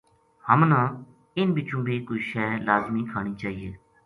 ہمنا 0.47 0.79
اِنھ 1.37 1.53
بچوں 1.55 1.81
بے 1.85 1.95
کوئی 2.07 2.19
شے 2.29 2.45
لازمی 2.67 3.03
کھانی 3.11 3.33
چاہیئے 3.41 3.71